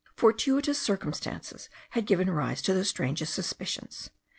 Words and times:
Fortuitous 0.15 0.79
circumstances 0.81 1.69
had 1.91 2.07
given 2.07 2.31
rise 2.31 2.63
to 2.63 2.73
the 2.73 2.83
strangest 2.83 3.35
suspicions. 3.35 4.09